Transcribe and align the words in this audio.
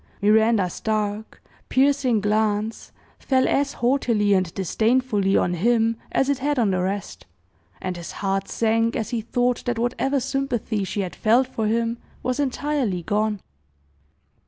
Miranda's 0.19 0.79
dark, 0.79 1.43
piercing 1.69 2.21
glance 2.21 2.91
fell 3.19 3.47
as 3.47 3.73
haughtily 3.73 4.33
and 4.33 4.51
disdainfully 4.55 5.37
on 5.37 5.53
him 5.53 5.95
as 6.11 6.27
it 6.27 6.39
had 6.39 6.57
on 6.57 6.71
the 6.71 6.81
rest; 6.81 7.27
and 7.79 7.97
his 7.97 8.13
heart 8.13 8.47
sank 8.47 8.95
as 8.95 9.11
he 9.11 9.21
thought 9.21 9.63
that 9.65 9.77
whatever 9.77 10.19
sympathy 10.19 10.83
she 10.83 11.01
had 11.01 11.15
felt 11.15 11.45
for 11.45 11.67
him 11.67 11.99
was 12.23 12.39
entirely 12.39 13.03
gone. 13.03 13.41